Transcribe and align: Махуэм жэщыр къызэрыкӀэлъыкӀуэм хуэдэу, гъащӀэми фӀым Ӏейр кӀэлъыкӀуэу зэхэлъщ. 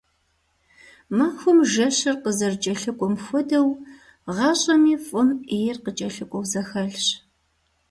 Махуэм 1.17 1.59
жэщыр 1.71 2.15
къызэрыкӀэлъыкӀуэм 2.23 3.15
хуэдэу, 3.23 3.67
гъащӀэми 4.35 4.95
фӀым 5.05 5.29
Ӏейр 5.47 5.77
кӀэлъыкӀуэу 5.97 6.47
зэхэлъщ. 6.51 7.07